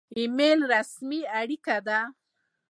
[0.17, 1.99] ایمیل رسمي اړیکه ده